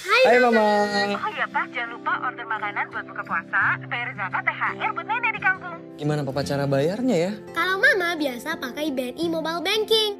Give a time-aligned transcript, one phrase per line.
[0.00, 0.64] Hai, Hai Mama.
[1.20, 5.32] Oh iya Pak, jangan lupa order makanan buat buka puasa, bayar zakat, THR buat nenek
[5.36, 5.76] di kampung.
[6.00, 7.32] Gimana Papa cara bayarnya ya?
[7.52, 10.12] Kalau Mama biasa pakai BNI Mobile Banking.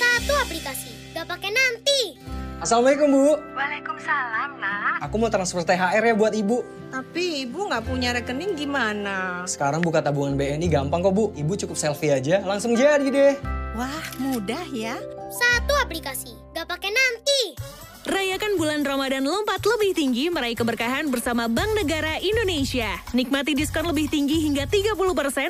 [0.00, 2.16] Satu aplikasi, gak pakai nanti.
[2.56, 3.36] Assalamualaikum Bu.
[3.52, 5.04] Waalaikumsalam, nak.
[5.04, 6.88] Aku mau transfer THR ya buat Ibu.
[6.88, 9.44] Tapi ibu nggak punya rekening gimana?
[9.44, 11.36] Sekarang buka tabungan BNI gampang kok Bu.
[11.36, 13.36] Ibu cukup selfie aja, langsung jadi deh.
[13.76, 14.96] Wah, mudah ya.
[15.28, 17.60] Satu aplikasi, gak pakai nanti.
[18.06, 23.02] Rayakan bulan Ramadan lompat lebih tinggi meraih keberkahan bersama Bank Negara Indonesia.
[23.10, 24.94] Nikmati diskon lebih tinggi hingga 30%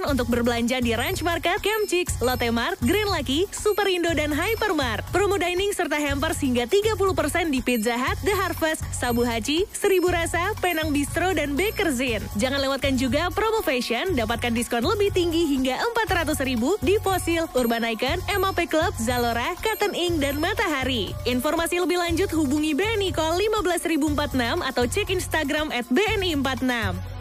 [0.09, 5.05] untuk berbelanja di Ranch Market, Camp Chicks, Lotte Mart, Green Lucky, Superindo, dan Hypermart.
[5.12, 10.57] Promo dining serta hampers hingga 30% di Pizza Hut, The Harvest, Sabu Haji, Seribu Rasa,
[10.65, 12.24] Penang Bistro, dan Bakerzin.
[12.41, 15.77] Jangan lewatkan juga promo fashion, dapatkan diskon lebih tinggi hingga
[16.09, 21.12] 400 ribu di Fosil, Urban Icon, MAP Club, Zalora, Cotton Ink, dan Matahari.
[21.29, 27.16] Informasi lebih lanjut hubungi BNI Call 15046 atau cek Instagram at BNI46.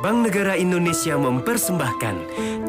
[0.00, 2.16] Bank Negara Indonesia mempersembahkan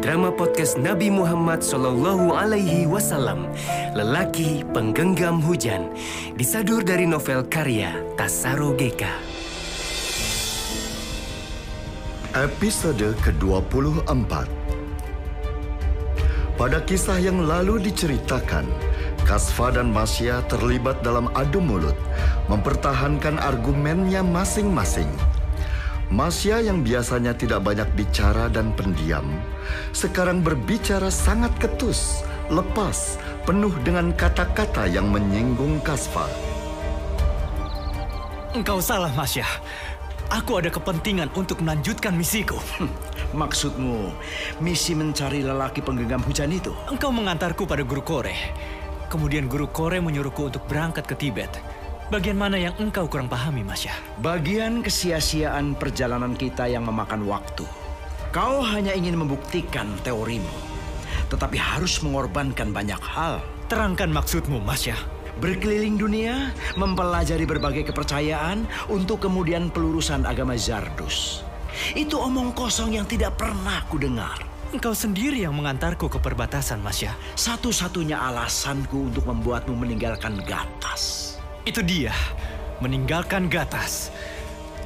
[0.03, 3.47] drama podcast Nabi Muhammad Sallallahu Alaihi Wasallam,
[3.95, 5.95] Lelaki Penggenggam Hujan,
[6.35, 9.15] disadur dari novel karya Tasaro Geka.
[12.35, 14.60] Episode ke-24
[16.59, 18.67] Pada kisah yang lalu diceritakan,
[19.23, 21.95] Kasfa dan Masya terlibat dalam adu mulut,
[22.51, 25.07] mempertahankan argumennya masing-masing.
[26.11, 29.23] Masya yang biasanya tidak banyak bicara dan pendiam,
[29.95, 33.15] sekarang berbicara sangat ketus, lepas,
[33.47, 36.27] penuh dengan kata-kata yang menyinggung Kasfa.
[38.51, 39.47] Engkau salah, Masya.
[40.27, 42.59] Aku ada kepentingan untuk melanjutkan misiku.
[43.31, 44.11] Maksudmu,
[44.59, 46.75] misi mencari lelaki penggenggam hujan itu?
[46.91, 48.35] Engkau mengantarku pada Guru Kore.
[49.07, 51.51] Kemudian Guru Kore menyuruhku untuk berangkat ke Tibet.
[52.11, 53.95] Bagian mana yang engkau kurang pahami, Masya?
[54.19, 57.63] Bagian kesia-siaan perjalanan kita yang memakan waktu.
[58.35, 60.51] Kau hanya ingin membuktikan teorimu,
[61.31, 63.39] tetapi harus mengorbankan banyak hal.
[63.71, 64.99] Terangkan maksudmu, Masya.
[65.39, 71.47] Berkeliling dunia, mempelajari berbagai kepercayaan untuk kemudian pelurusan agama Zardus.
[71.93, 74.41] Itu omong kosong yang tidak pernah kudengar.
[74.71, 77.11] Engkau sendiri yang mengantarku ke perbatasan, Masya.
[77.35, 81.35] Satu-satunya alasanku untuk membuatmu meninggalkan Gatas.
[81.67, 82.15] Itu dia,
[82.79, 84.15] meninggalkan Gatas.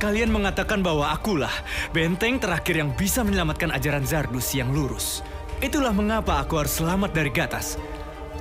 [0.02, 1.54] Kalian mengatakan bahwa akulah
[1.94, 5.22] benteng terakhir yang bisa menyelamatkan ajaran Zardus yang lurus.
[5.64, 7.80] Itulah mengapa aku harus selamat dari Gatas.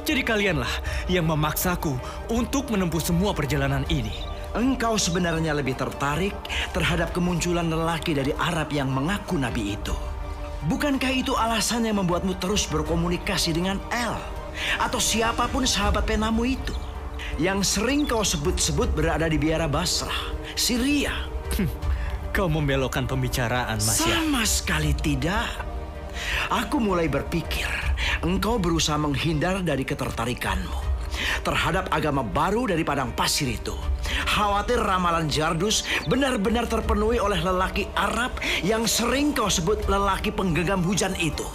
[0.04, 0.72] Jadi kalianlah
[1.06, 1.94] yang memaksaku
[2.33, 4.34] untuk menempuh semua perjalanan ini.
[4.54, 6.34] Engkau sebenarnya lebih tertarik
[6.70, 9.94] terhadap kemunculan lelaki dari Arab yang mengaku nabi itu.
[10.70, 14.15] Bukankah itu alasan yang membuatmu terus berkomunikasi dengan El?
[14.78, 16.72] Atau siapa pun sahabat penamu itu?
[17.34, 21.10] Yang sering kau sebut-sebut berada di biara Basrah, Syria.
[22.31, 24.06] Kau membelokkan pembicaraan, Masya.
[24.06, 25.50] Sama sekali tidak.
[26.50, 27.66] Aku mulai berpikir
[28.22, 30.78] engkau berusaha menghindar dari ketertarikanmu
[31.42, 33.75] terhadap agama baru dari padang pasir itu.
[34.24, 41.14] Khawatir ramalan Jardus benar-benar terpenuhi oleh lelaki Arab yang sering kau sebut lelaki penggenggam hujan
[41.20, 41.46] itu.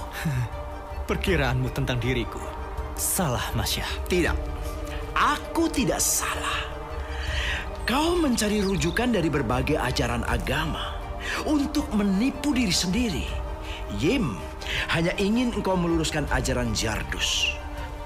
[1.09, 2.59] Perkiraanmu tentang diriku
[3.00, 3.88] salah, Masya.
[4.06, 4.35] Tidak,
[5.16, 6.68] aku tidak salah.
[7.88, 10.94] Kau mencari rujukan dari berbagai ajaran agama
[11.50, 13.25] untuk menipu diri sendiri.
[13.97, 14.38] Yim
[14.94, 17.57] hanya ingin engkau meluruskan ajaran Jardus.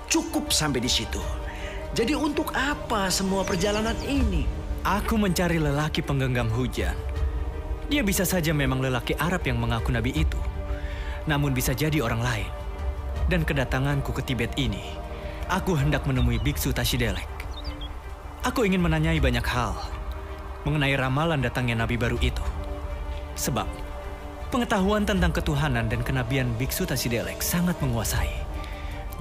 [0.08, 1.20] Cukup sampai di situ.
[1.94, 4.50] Jadi untuk apa semua perjalanan ini?
[4.82, 6.98] Aku mencari lelaki penggenggam hujan.
[7.86, 10.42] Dia bisa saja memang lelaki Arab yang mengaku nabi itu.
[11.30, 12.52] Namun bisa jadi orang lain.
[13.30, 14.82] Dan kedatanganku ke Tibet ini,
[15.48, 17.30] aku hendak menemui Biksu Tashidelek.
[18.42, 19.78] Aku ingin menanyai banyak hal
[20.64, 22.44] mengenai ramalan datangnya nabi baru itu.
[23.36, 23.68] Sebab
[24.50, 28.32] pengetahuan tentang ketuhanan dan kenabian Biksu Tashidelek sangat menguasai.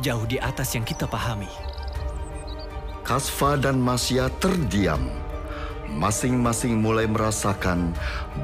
[0.00, 1.50] Jauh di atas yang kita pahami.
[3.12, 5.04] Kasfa dan Masya terdiam.
[6.00, 7.92] Masing-masing mulai merasakan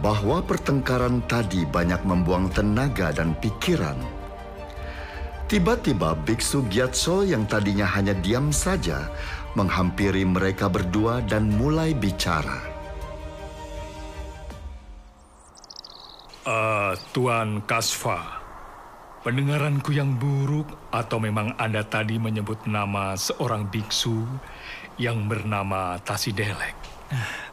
[0.04, 3.96] bahwa pertengkaran tadi banyak membuang tenaga dan pikiran.
[5.48, 9.08] Tiba-tiba Biksu Gyatso yang tadinya hanya diam saja
[9.56, 12.60] menghampiri mereka berdua dan mulai bicara.
[16.44, 18.37] Uh, Tuan Kasfa,
[19.22, 24.26] pendengaranku yang buruk atau memang Anda tadi menyebut nama seorang biksu
[25.00, 26.76] yang bernama Tasidelek?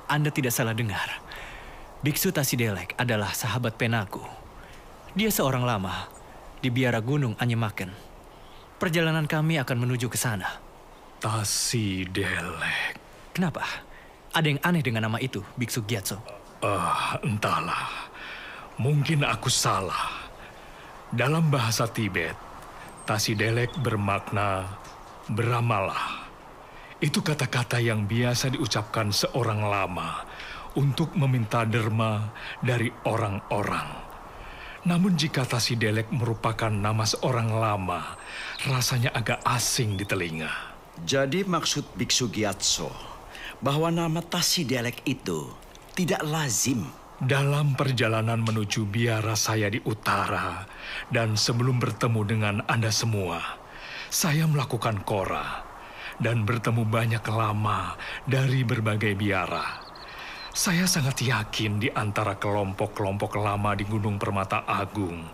[0.06, 1.22] Anda tidak salah dengar.
[2.06, 4.22] Biksu Tasidelek adalah sahabat penaku.
[5.18, 6.06] Dia seorang lama
[6.62, 7.90] di biara gunung Anyemaken.
[8.76, 10.60] Perjalanan kami akan menuju ke sana.
[11.24, 13.00] Tasidelek.
[13.34, 13.64] Kenapa?
[14.36, 16.20] Ada yang aneh dengan nama itu, Biksu Gyatso.
[16.60, 18.12] Ah, entahlah.
[18.76, 20.25] Mungkin aku salah.
[21.14, 22.34] Dalam bahasa Tibet,
[23.06, 24.66] Tasidelek bermakna
[25.30, 26.26] beramalah.
[26.98, 30.26] Itu kata-kata yang biasa diucapkan seorang lama
[30.74, 33.86] untuk meminta derma dari orang-orang.
[34.90, 38.18] Namun jika Tasidelek merupakan nama seorang lama,
[38.66, 40.50] rasanya agak asing di telinga.
[41.06, 42.90] Jadi maksud Biksu Gyatso
[43.62, 45.54] bahwa nama Tasidelek itu
[45.94, 47.05] tidak lazim.
[47.26, 50.62] Dalam perjalanan menuju biara saya di utara
[51.10, 53.42] dan sebelum bertemu dengan Anda semua,
[54.14, 55.66] saya melakukan kora
[56.22, 57.98] dan bertemu banyak lama
[58.30, 59.82] dari berbagai biara.
[60.54, 65.26] Saya sangat yakin di antara kelompok-kelompok lama di Gunung Permata Agung,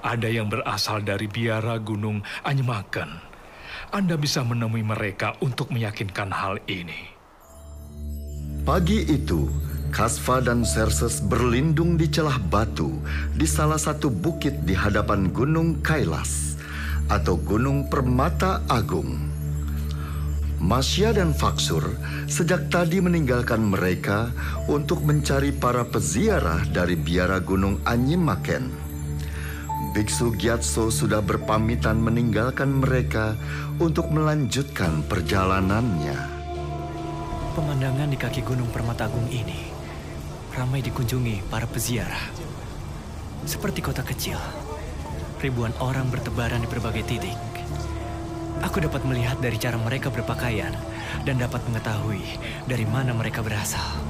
[0.00, 3.10] ada yang berasal dari biara Gunung Anyemaken.
[3.92, 7.20] Anda bisa menemui mereka untuk meyakinkan hal ini.
[8.64, 13.00] Pagi itu, Kasva dan Serses berlindung di celah batu
[13.32, 16.60] di salah satu bukit di hadapan Gunung Kailas
[17.08, 19.16] atau Gunung Permata Agung.
[20.58, 21.86] Masya dan Faksur
[22.28, 24.28] sejak tadi meninggalkan mereka
[24.68, 28.68] untuk mencari para peziarah dari biara Gunung Anyimaken.
[29.96, 33.38] Biksu Gyatso sudah berpamitan meninggalkan mereka
[33.80, 36.18] untuk melanjutkan perjalanannya.
[37.56, 39.67] Pemandangan di kaki Gunung Permata Agung ini
[40.54, 42.32] ramai dikunjungi para peziarah.
[43.44, 44.38] Seperti kota kecil,
[45.40, 47.38] ribuan orang bertebaran di berbagai titik.
[48.64, 50.74] Aku dapat melihat dari cara mereka berpakaian
[51.22, 52.24] dan dapat mengetahui
[52.66, 54.02] dari mana mereka berasal.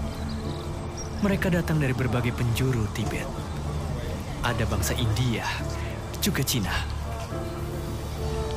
[1.21, 3.27] Mereka datang dari berbagai penjuru Tibet.
[4.41, 5.45] Ada bangsa India,
[6.23, 6.73] juga Cina.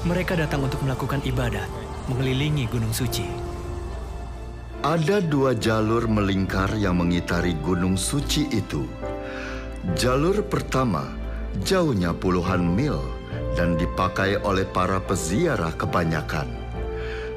[0.08, 1.68] Mereka datang untuk melakukan ibadat,
[2.08, 3.51] mengelilingi Gunung Suci.
[4.82, 8.90] Ada dua jalur melingkar yang mengitari Gunung Suci itu.
[9.94, 11.06] Jalur pertama
[11.62, 12.98] jauhnya puluhan mil
[13.54, 16.50] dan dipakai oleh para peziarah kebanyakan.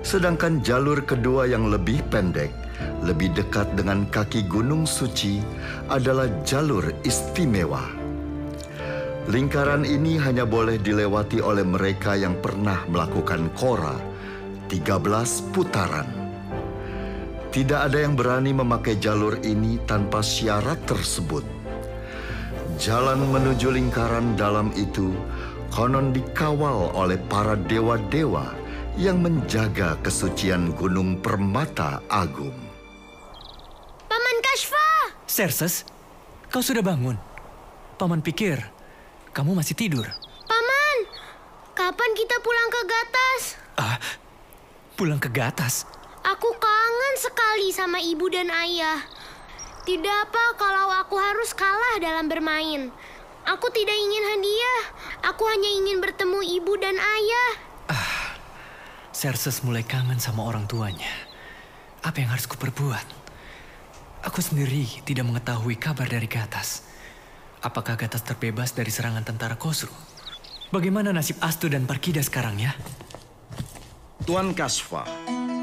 [0.00, 2.48] Sedangkan jalur kedua yang lebih pendek,
[3.04, 5.44] lebih dekat dengan kaki Gunung Suci
[5.92, 7.84] adalah jalur istimewa.
[9.28, 14.00] Lingkaran ini hanya boleh dilewati oleh mereka yang pernah melakukan kora,
[14.72, 16.23] 13 putaran.
[17.54, 21.46] Tidak ada yang berani memakai jalur ini tanpa syarat tersebut.
[22.82, 25.14] Jalan menuju lingkaran dalam itu
[25.70, 28.50] konon dikawal oleh para dewa-dewa
[28.98, 32.58] yang menjaga kesucian Gunung Permata Agung.
[34.10, 35.14] Paman Kashfa!
[35.22, 35.86] Serses,
[36.50, 37.14] kau sudah bangun.
[37.94, 38.58] Paman pikir
[39.30, 40.10] kamu masih tidur.
[40.50, 40.96] Paman,
[41.78, 43.42] kapan kita pulang ke Gatas?
[43.78, 44.02] Ah,
[44.98, 45.86] pulang ke Gatas?
[46.24, 49.04] Aku kangen sekali sama ibu dan ayah.
[49.84, 52.88] Tidak apa kalau aku harus kalah dalam bermain.
[53.44, 54.82] Aku tidak ingin hadiah.
[55.28, 57.50] Aku hanya ingin bertemu ibu dan ayah.
[57.92, 58.40] Ah,
[59.12, 61.12] Serses mulai kangen sama orang tuanya.
[62.00, 63.04] Apa yang harus kuperbuat?
[64.24, 66.88] Aku sendiri tidak mengetahui kabar dari Gatas.
[67.60, 69.92] Apakah Gatas terbebas dari serangan tentara Kosru?
[70.72, 72.72] Bagaimana nasib Astu dan Parkida sekarang ya?
[74.24, 75.04] Tuan Kasva,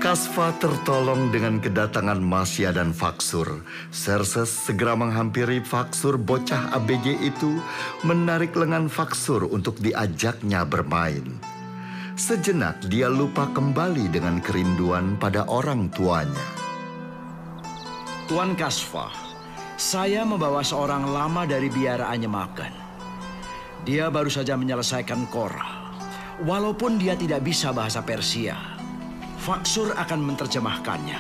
[0.01, 3.62] Kasva tertolong dengan kedatangan Masya dan Faksur.
[3.93, 7.62] Serses segera menghampiri Faksur bocah ABG itu,
[8.01, 11.38] menarik lengan Faksur untuk diajaknya bermain.
[12.17, 16.50] Sejenak dia lupa kembali dengan kerinduan pada orang tuanya.
[18.25, 19.13] Tuan Kasva,
[19.77, 22.74] saya membawa seorang lama dari biara Anyemaken.
[23.86, 25.93] Dia baru saja menyelesaikan Korah.
[26.41, 28.71] Walaupun dia tidak bisa bahasa Persia,
[29.41, 31.17] Faksur akan menerjemahkannya.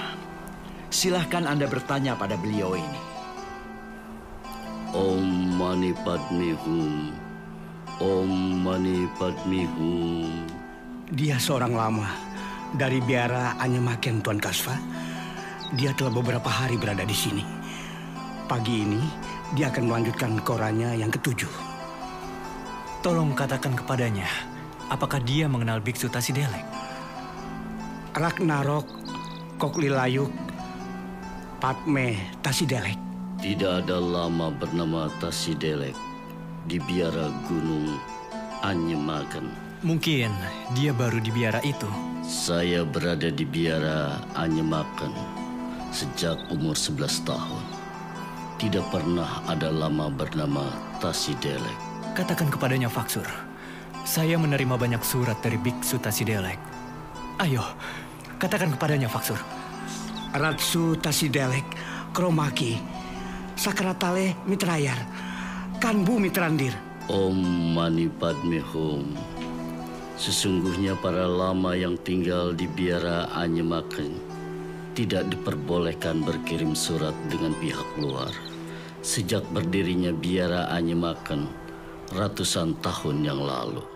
[0.93, 3.01] Silahkan Anda bertanya pada beliau ini.
[4.93, 7.17] Om Mani Padme Hum.
[7.97, 10.45] Om Mani Padme Hum.
[11.09, 12.05] Dia seorang lama
[12.77, 14.77] dari biara Anyamaken Tuan Kasva.
[15.73, 17.41] Dia telah beberapa hari berada di sini.
[18.45, 19.01] Pagi ini
[19.57, 21.49] dia akan melanjutkan koranya yang ketujuh.
[23.01, 24.29] Tolong katakan kepadanya,
[24.93, 26.80] apakah dia mengenal Biksu Tasidelek?
[28.11, 28.91] Ragnarok
[29.55, 30.27] Koklilayuk
[31.63, 32.99] Padme Tasidelek.
[33.39, 35.95] Tidak ada lama bernama Tasidelek
[36.67, 37.95] di biara gunung
[38.67, 39.47] Anyemaken.
[39.87, 40.27] Mungkin
[40.75, 41.87] dia baru di biara itu.
[42.19, 45.15] Saya berada di biara Anyemaken
[45.95, 47.63] sejak umur 11 tahun.
[48.59, 50.67] Tidak pernah ada lama bernama
[50.99, 51.79] Tasidelek.
[52.11, 53.25] Katakan kepadanya Faksur,
[54.03, 56.80] Saya menerima banyak surat dari Biksu Tasidelek.
[57.41, 57.65] Ayo,
[58.37, 59.41] katakan kepadanya, Faksur.
[60.37, 61.65] Ratsu Tasidelek,
[62.13, 62.77] Kromaki,
[63.57, 65.01] Sakratale Mitrayar,
[65.81, 66.77] Kanbu Mitrandir.
[67.09, 67.41] Om
[67.73, 69.17] Mani Padme Hum.
[70.21, 74.21] Sesungguhnya para lama yang tinggal di biara Anyemaken
[74.93, 78.29] tidak diperbolehkan berkirim surat dengan pihak luar.
[79.01, 81.49] Sejak berdirinya biara Anyemaken
[82.13, 83.90] ratusan tahun yang lalu.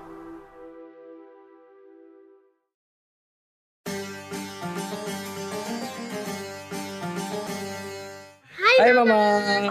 [8.76, 9.16] Hai Mama.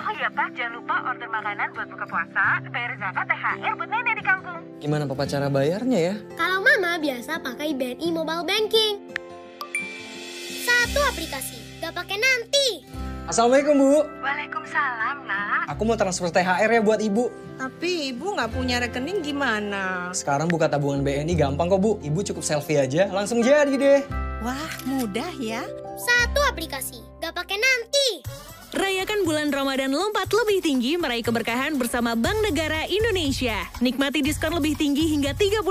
[0.00, 4.14] Oh iya Pak, jangan lupa order makanan buat buka puasa, bayar zakat, THR buat nenek
[4.16, 4.60] di kampung.
[4.80, 6.14] Gimana Papa cara bayarnya ya?
[6.40, 8.94] Kalau Mama biasa pakai BNI Mobile Banking.
[10.64, 12.88] Satu aplikasi, gak pakai nanti.
[13.28, 14.08] Assalamualaikum Bu.
[14.24, 15.68] Waalaikumsalam, nak.
[15.76, 17.24] Aku mau transfer THR ya buat Ibu.
[17.60, 20.08] Tapi ibu nggak punya rekening gimana?
[20.16, 22.00] Sekarang buka tabungan BNI gampang kok Bu.
[22.00, 24.00] Ibu cukup selfie aja langsung jadi deh.
[24.40, 25.60] Wah, mudah ya.
[26.00, 28.24] Satu aplikasi, gak pakai nanti.
[28.74, 33.54] Rayakan bulan Ramadan lompat lebih tinggi meraih keberkahan bersama Bank Negara Indonesia.
[33.78, 35.62] Nikmati diskon lebih tinggi hingga 30%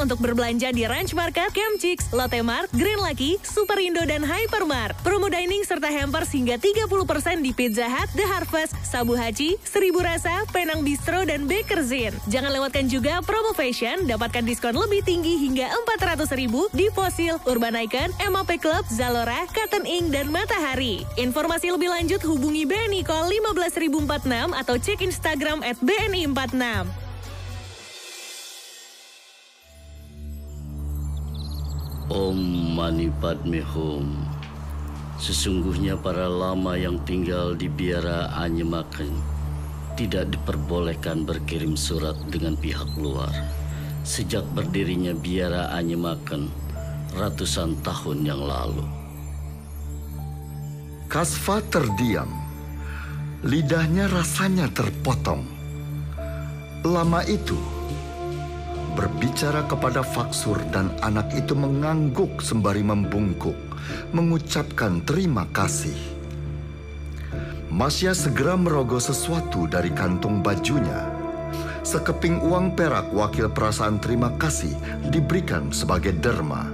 [0.00, 4.96] untuk berbelanja di Ranch Market, Camp Chicks, Lotte Mart, Green Lucky, Superindo, dan Hypermart.
[5.04, 10.48] Promo dining serta hampers hingga 30% di Pizza Hut, The Harvest, Sabu Haji, Seribu Rasa,
[10.48, 12.16] Penang Bistro, dan Bakerzin.
[12.32, 15.68] Jangan lewatkan juga promo fashion, dapatkan diskon lebih tinggi hingga
[16.00, 21.04] 400 ribu di Fossil, Urban Icon, MAP Club, Zalora, Cotton Ink, dan Matahari.
[21.20, 26.86] Informasi lebih lanjut hubungi BNI Call 15046 atau cek Instagram at BNI46.
[32.08, 32.38] Om
[32.78, 34.22] Mani Padme Hum.
[35.18, 39.10] Sesungguhnya para lama yang tinggal di biara Anyemaken
[39.98, 43.34] tidak diperbolehkan berkirim surat dengan pihak luar.
[44.06, 46.46] Sejak berdirinya biara Anyemaken
[47.18, 48.97] ratusan tahun yang lalu.
[51.08, 52.28] Kasfa terdiam.
[53.40, 55.40] Lidahnya rasanya terpotong.
[56.84, 57.56] Lama itu,
[58.92, 63.56] berbicara kepada Faksur dan anak itu mengangguk sembari membungkuk,
[64.12, 65.96] mengucapkan terima kasih.
[67.72, 71.08] Masya segera merogoh sesuatu dari kantung bajunya.
[71.88, 74.76] Sekeping uang perak wakil perasaan terima kasih
[75.08, 76.68] diberikan sebagai derma.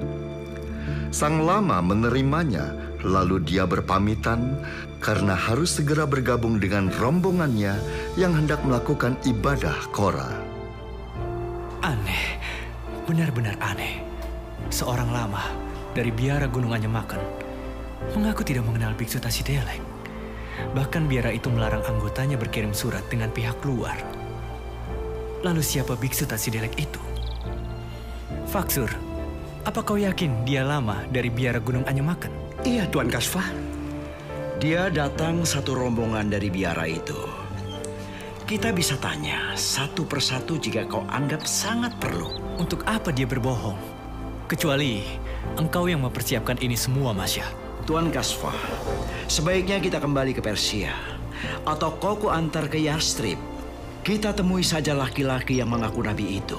[1.15, 4.57] Sang lama menerimanya, lalu dia berpamitan
[5.05, 7.77] karena harus segera bergabung dengan rombongannya
[8.17, 10.33] yang hendak melakukan ibadah Kora.
[11.85, 12.41] Aneh,
[13.05, 14.01] benar-benar aneh.
[14.73, 15.45] Seorang lama
[15.93, 17.21] dari biara Gunung Anyemaken
[18.17, 19.85] mengaku tidak mengenal Biksu Tasidelek.
[20.73, 24.01] Bahkan biara itu melarang anggotanya berkirim surat dengan pihak luar.
[25.45, 27.01] Lalu siapa Biksu Tasidelek itu?
[28.49, 28.89] Faksur,
[29.69, 32.44] apa kau yakin dia lama dari biara Gunung Anyemaken?
[32.65, 33.45] Iya, Tuan Kasfa.
[34.57, 37.45] Dia datang satu rombongan dari biara itu.
[38.49, 42.33] Kita bisa tanya satu persatu jika kau anggap sangat perlu.
[42.57, 43.77] Untuk apa dia berbohong?
[44.49, 45.05] Kecuali
[45.61, 47.45] engkau yang mempersiapkan ini semua, Masya.
[47.85, 48.57] Tuan Kasfa,
[49.29, 50.97] sebaiknya kita kembali ke Persia.
[51.69, 53.37] Atau kau ku antar ke Yarstrip.
[54.01, 56.57] Kita temui saja laki-laki yang mengaku nabi itu.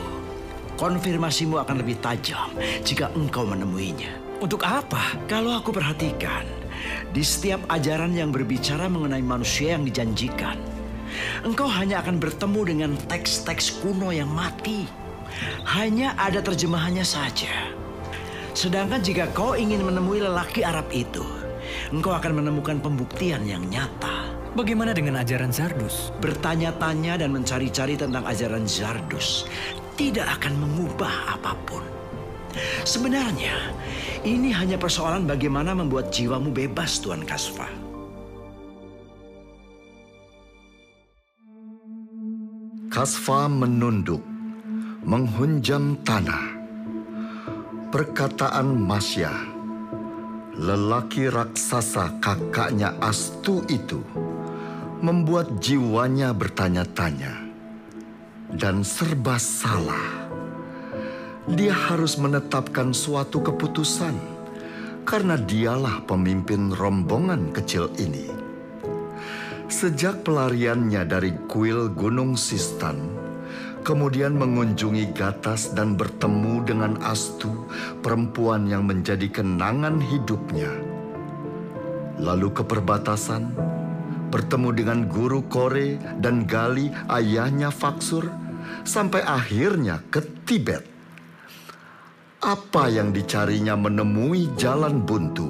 [0.78, 2.54] Konfirmasimu akan lebih tajam
[2.86, 4.25] jika engkau menemuinya.
[4.44, 5.16] Untuk apa?
[5.32, 6.44] Kalau aku perhatikan,
[7.16, 10.60] di setiap ajaran yang berbicara mengenai manusia yang dijanjikan,
[11.48, 14.84] engkau hanya akan bertemu dengan teks-teks kuno yang mati.
[15.64, 17.72] Hanya ada terjemahannya saja.
[18.52, 21.24] Sedangkan jika kau ingin menemui lelaki Arab itu,
[21.96, 24.28] engkau akan menemukan pembuktian yang nyata.
[24.56, 26.16] Bagaimana dengan ajaran Zardus?
[26.24, 29.48] Bertanya-tanya dan mencari-cari tentang ajaran Zardus
[29.96, 31.95] tidak akan mengubah apa pun.
[32.88, 33.74] Sebenarnya,
[34.26, 37.68] ini hanya persoalan bagaimana membuat jiwamu bebas, Tuan Kasfa.
[42.90, 44.24] Kasfa menunduk,
[45.04, 46.56] menghunjam tanah.
[47.92, 49.32] Perkataan Masya,
[50.56, 54.00] lelaki raksasa kakaknya Astu itu,
[55.04, 57.36] membuat jiwanya bertanya-tanya
[58.56, 60.25] dan serba salah.
[61.46, 64.18] Dia harus menetapkan suatu keputusan
[65.06, 68.34] karena dialah pemimpin rombongan kecil ini.
[69.70, 72.98] Sejak pelariannya dari kuil Gunung Sistan,
[73.86, 77.70] kemudian mengunjungi Gatas dan bertemu dengan Astu,
[78.02, 80.74] perempuan yang menjadi kenangan hidupnya.
[82.18, 83.54] Lalu ke perbatasan,
[84.34, 88.34] bertemu dengan guru Kore dan Gali, ayahnya Faksur,
[88.82, 90.95] sampai akhirnya ke Tibet.
[92.46, 95.50] Apa yang dicarinya menemui jalan buntu.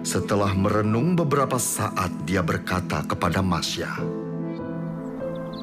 [0.00, 4.00] Setelah merenung beberapa saat, dia berkata kepada Masya,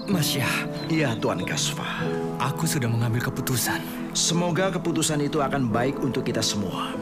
[0.05, 0.45] Masya,
[0.93, 2.05] Iya, Tuan Kasva.
[2.37, 3.81] aku sudah mengambil keputusan.
[4.13, 6.93] Semoga keputusan itu akan baik untuk kita semua.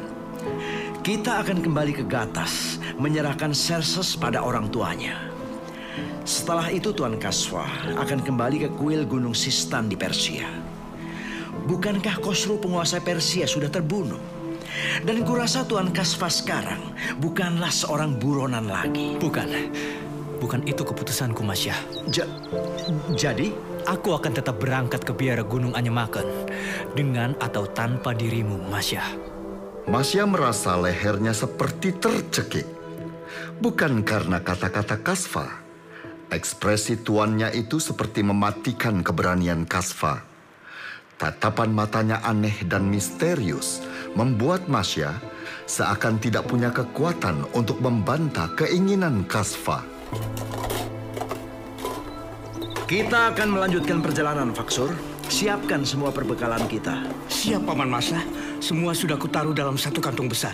[1.03, 5.27] Kita akan kembali ke Gatas, menyerahkan Serses pada orang tuanya.
[6.23, 7.67] Setelah itu Tuan Kaswa
[7.99, 10.66] akan kembali ke kuil Gunung Sistan di Persia.
[11.67, 14.19] Bukankah Khosrow penguasa Persia sudah terbunuh?
[15.03, 19.19] Dan kurasa Tuan Kasva sekarang bukanlah seorang buronan lagi.
[19.19, 19.47] Bukan.
[20.37, 21.75] Bukan itu keputusanku, Masya.
[22.07, 22.29] Ja-
[23.17, 23.51] jadi?
[23.87, 26.27] Aku akan tetap berangkat ke biara Gunung Anyamaken.
[26.95, 29.03] Dengan atau tanpa dirimu, Masya.
[29.87, 32.67] Masya merasa lehernya seperti tercekik.
[33.57, 35.63] Bukan karena kata-kata Kasva.
[36.27, 40.36] Ekspresi tuannya itu seperti mematikan keberanian Kasva.
[41.17, 43.81] Tatapan matanya aneh dan misterius
[44.13, 45.17] membuat Masya
[45.65, 49.81] seakan tidak punya kekuatan untuk membantah keinginan Kasva.
[52.85, 54.93] Kita akan melanjutkan perjalanan, Faksur.
[55.27, 57.03] Siapkan semua perbekalan kita.
[57.27, 58.21] Siap, Paman Masa.
[58.61, 60.53] Semua sudah kutaruh dalam satu kantung besar.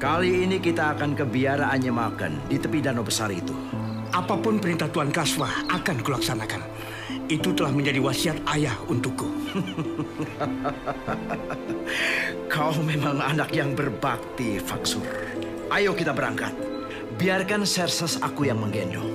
[0.00, 3.54] Kali ini kita akan ke biara Anyemaken di tepi danau besar itu.
[4.10, 6.62] Apa pun perintah Tuan Kaswa akan kulaksanakan.
[7.28, 9.28] Itu telah menjadi wasiat ayah untukku.
[12.52, 15.04] Kau memang anak yang berbakti, Faksur.
[15.68, 16.56] Ayo kita berangkat.
[17.20, 19.12] Biarkan Serses aku yang menggendong.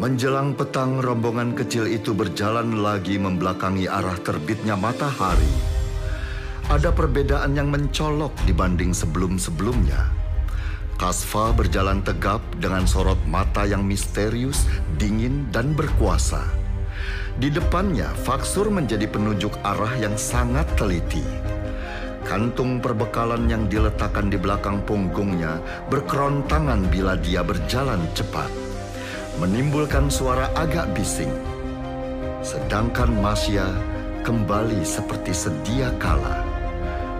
[0.00, 5.52] Menjelang petang, rombongan kecil itu berjalan lagi membelakangi arah terbitnya matahari.
[6.72, 10.23] Ada perbedaan yang mencolok dibanding sebelum-sebelumnya.
[10.94, 16.42] Kasva berjalan tegap dengan sorot mata yang misterius, dingin, dan berkuasa.
[17.34, 21.26] Di depannya, Faksur menjadi penunjuk arah yang sangat teliti.
[22.22, 25.60] Kantung perbekalan yang diletakkan di belakang punggungnya
[25.92, 28.48] berkerontangan bila dia berjalan cepat
[29.42, 31.30] menimbulkan suara agak bising.
[32.44, 33.66] Sedangkan Masya
[34.22, 36.44] kembali seperti sedia kala.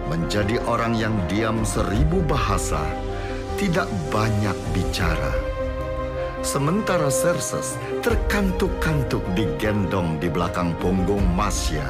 [0.05, 2.79] Menjadi orang yang diam seribu bahasa,
[3.55, 5.31] tidak banyak bicara.
[6.45, 11.87] Sementara Serses terkantuk-kantuk digendong di belakang punggung Masya.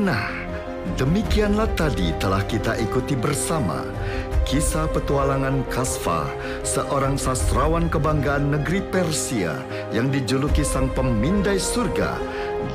[0.00, 0.32] Nah,
[0.96, 3.84] demikianlah tadi telah kita ikuti bersama
[4.44, 6.28] Kisah petualangan Kasva,
[6.68, 9.56] seorang sastrawan kebanggaan negeri Persia
[9.88, 12.20] yang dijuluki sang pemindai surga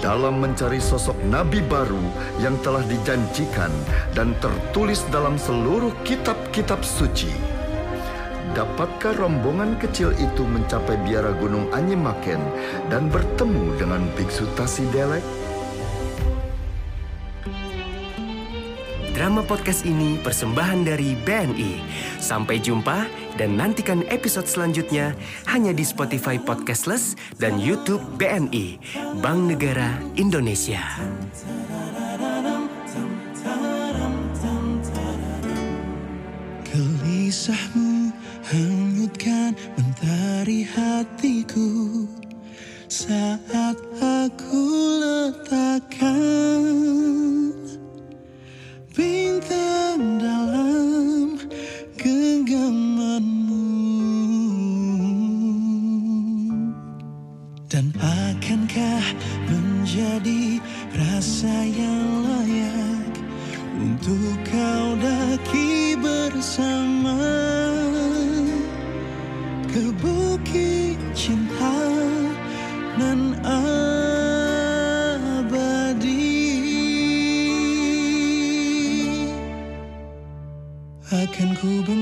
[0.02, 2.02] dalam mencari sosok nabi baru
[2.42, 3.70] yang telah dijanjikan
[4.18, 7.59] dan tertulis dalam seluruh kitab-kitab suci.
[8.50, 12.42] Dapatkah rombongan kecil itu mencapai biara Gunung Anyemaken
[12.90, 15.22] dan bertemu dengan Biksu Tasidelek?
[19.14, 21.84] Drama podcast ini persembahan dari BNI.
[22.18, 23.06] Sampai jumpa
[23.38, 25.14] dan nantikan episode selanjutnya
[25.46, 28.82] hanya di Spotify Podcastless dan YouTube BNI,
[29.22, 30.82] Bank Negara Indonesia.
[36.70, 37.88] Gelisahmu
[38.50, 40.88] hanyutkan mentari hatiku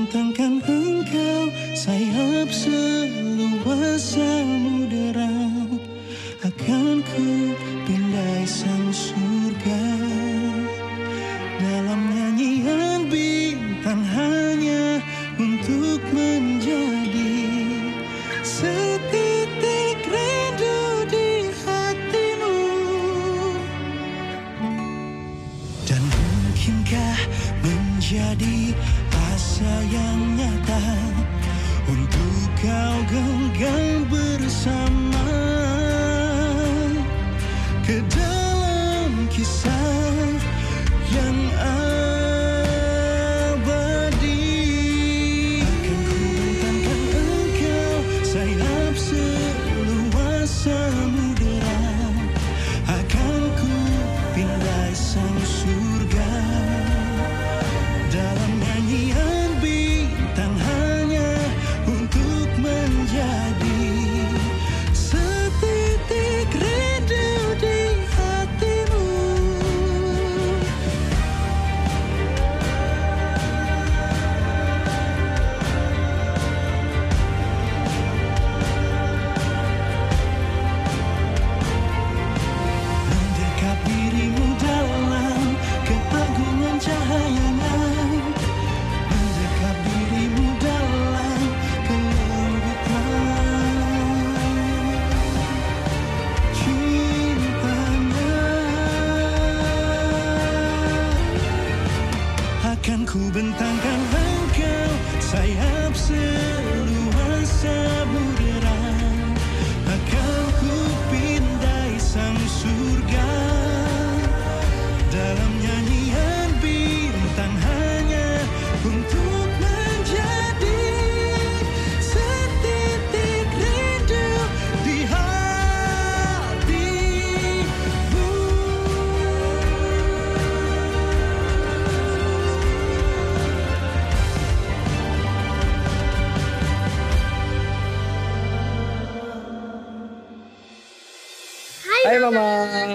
[0.08, 5.28] bentangkan engkau sayap seluas samudera.
[6.40, 7.47] Akan ku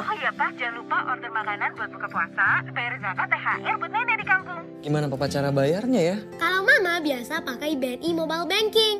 [0.04, 4.16] Oh iya Pak, jangan lupa order makanan buat buka puasa, bayar zakat, THR buat nenek
[4.20, 4.62] di kampung.
[4.84, 6.16] Gimana Papa cara bayarnya ya?
[6.36, 8.98] Kalau mama biasa pakai BNI Mobile Banking.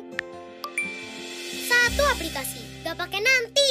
[1.68, 3.70] Satu aplikasi, gak pakai nanti.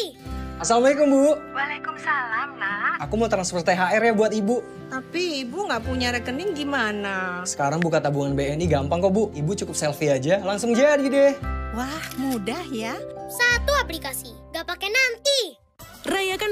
[0.62, 1.34] Assalamualaikum Bu.
[1.58, 3.02] Waalaikumsalam, nak.
[3.02, 4.86] Aku mau transfer THR ya buat Ibu.
[4.94, 7.42] Tapi ibu nggak punya rekening gimana?
[7.50, 9.34] Sekarang buka tabungan BNI gampang kok Bu.
[9.34, 11.34] Ibu cukup selfie aja, langsung jadi deh.
[11.74, 12.94] Wah, mudah ya.
[13.26, 15.63] Satu aplikasi, gak pakai nanti.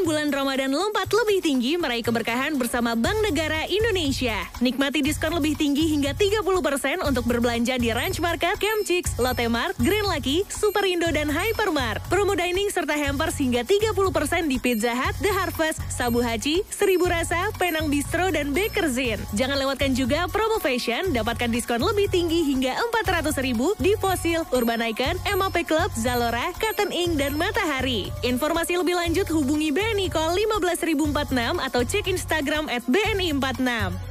[0.01, 4.33] Bulan Ramadan lompat lebih tinggi meraih keberkahan bersama Bank Negara Indonesia.
[4.57, 9.77] Nikmati diskon lebih tinggi hingga 30% untuk berbelanja di Ranch Market, Camp Chicks, Lotte Mart,
[9.77, 12.01] Green Lucky, Superindo, dan Hypermart.
[12.09, 17.53] Promo dining serta hampers hingga 30% di Pizza Hut, The Harvest, Sabu Haji, Seribu Rasa,
[17.61, 19.21] Penang Bistro, dan Bakerzin.
[19.37, 22.73] Jangan lewatkan juga promo fashion, dapatkan diskon lebih tinggi hingga
[23.05, 28.09] 400 ribu di Fossil, Urban Icon, MAP Club, Zalora, Cotton Ink, dan Matahari.
[28.25, 34.10] Informasi lebih lanjut hubungi BNI Call 15046 atau cek Instagram at BNI 46.